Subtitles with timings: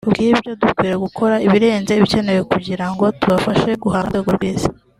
[0.05, 4.69] Ku bw’ibyo dukwiye gukora ibirenze ibikenewe kugira ngo tubashe guhangana ku rwego rw’Isi